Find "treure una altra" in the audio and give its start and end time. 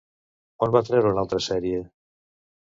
0.87-1.43